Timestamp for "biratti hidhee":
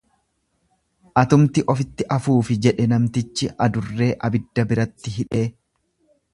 4.73-5.47